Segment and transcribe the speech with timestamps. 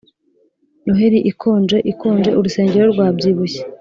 [0.85, 3.61] noheri ikonje ikonje, urusengero rwabyibushye